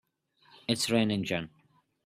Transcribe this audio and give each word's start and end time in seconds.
It's 0.67 0.89
raining 0.89 1.23
gin! 1.25 1.51